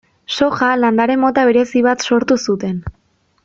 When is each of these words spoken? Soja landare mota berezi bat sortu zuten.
Soja 0.35 0.69
landare 0.83 1.17
mota 1.25 1.45
berezi 1.51 1.85
bat 1.91 2.09
sortu 2.09 2.39
zuten. 2.49 2.77